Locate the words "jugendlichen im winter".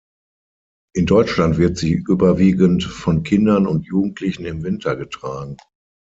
3.85-4.95